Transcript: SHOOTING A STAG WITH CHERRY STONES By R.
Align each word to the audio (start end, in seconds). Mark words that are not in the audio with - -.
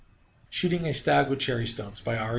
SHOOTING 0.49 0.87
A 0.87 0.95
STAG 0.95 1.29
WITH 1.29 1.37
CHERRY 1.41 1.67
STONES 1.67 2.01
By 2.01 2.17
R. 2.17 2.29